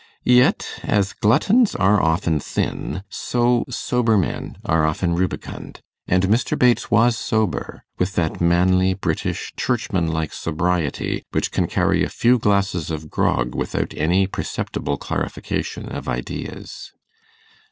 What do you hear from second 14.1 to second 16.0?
perceptible clarification